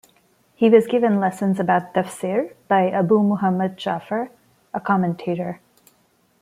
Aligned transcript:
He 0.55 0.67
was 0.67 0.87
given 0.87 1.19
lessons 1.19 1.59
about 1.59 1.93
Tafsir 1.93 2.55
by 2.67 2.89
Abu 2.89 3.21
Muhammad 3.21 3.77
Ja'far, 3.77 4.31
a 4.73 4.79
commentator. 4.79 5.59